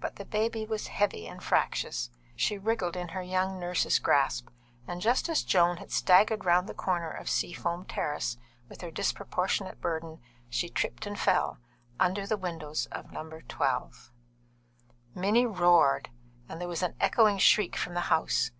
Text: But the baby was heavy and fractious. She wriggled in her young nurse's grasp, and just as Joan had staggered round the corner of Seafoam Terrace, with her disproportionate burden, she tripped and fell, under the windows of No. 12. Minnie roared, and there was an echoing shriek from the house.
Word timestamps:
But 0.00 0.16
the 0.16 0.24
baby 0.24 0.66
was 0.66 0.88
heavy 0.88 1.28
and 1.28 1.40
fractious. 1.40 2.10
She 2.34 2.58
wriggled 2.58 2.96
in 2.96 3.10
her 3.10 3.22
young 3.22 3.60
nurse's 3.60 4.00
grasp, 4.00 4.48
and 4.88 5.00
just 5.00 5.28
as 5.28 5.44
Joan 5.44 5.76
had 5.76 5.92
staggered 5.92 6.44
round 6.44 6.68
the 6.68 6.74
corner 6.74 7.08
of 7.12 7.30
Seafoam 7.30 7.84
Terrace, 7.84 8.36
with 8.68 8.80
her 8.80 8.90
disproportionate 8.90 9.80
burden, 9.80 10.18
she 10.48 10.68
tripped 10.68 11.06
and 11.06 11.16
fell, 11.16 11.58
under 12.00 12.26
the 12.26 12.36
windows 12.36 12.86
of 12.86 13.12
No. 13.12 13.30
12. 13.46 14.10
Minnie 15.14 15.46
roared, 15.46 16.10
and 16.48 16.60
there 16.60 16.66
was 16.66 16.82
an 16.82 16.96
echoing 16.98 17.38
shriek 17.38 17.76
from 17.76 17.94
the 17.94 18.00
house. 18.10 18.50